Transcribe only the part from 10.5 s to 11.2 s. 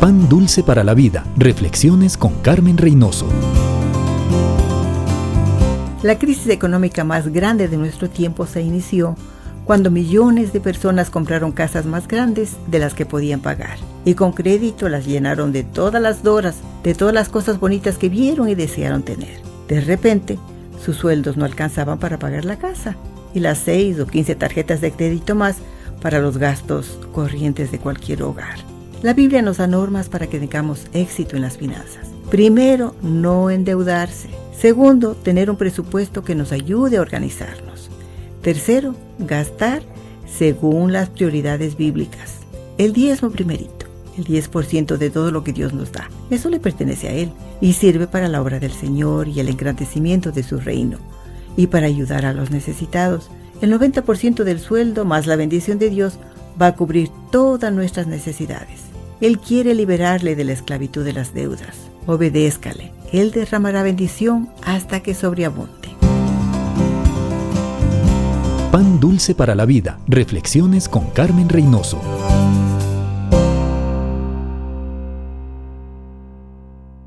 de personas